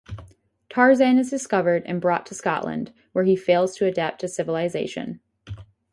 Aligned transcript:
Tarzan 0.67 1.19
is 1.19 1.29
discovered 1.29 1.83
and 1.85 2.01
brought 2.01 2.25
to 2.25 2.33
Scotland, 2.33 2.91
where 3.11 3.23
he 3.23 3.35
fails 3.35 3.75
to 3.75 3.85
adapt 3.85 4.19
to 4.21 4.27
civilization. 4.27 5.19